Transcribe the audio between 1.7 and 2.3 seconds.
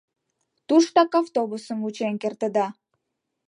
вучен